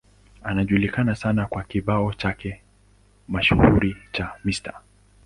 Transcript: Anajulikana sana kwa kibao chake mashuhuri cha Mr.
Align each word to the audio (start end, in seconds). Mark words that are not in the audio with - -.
Anajulikana 0.43 1.15
sana 1.15 1.45
kwa 1.45 1.63
kibao 1.63 2.13
chake 2.13 2.61
mashuhuri 3.27 3.95
cha 4.11 4.35
Mr. 4.43 4.81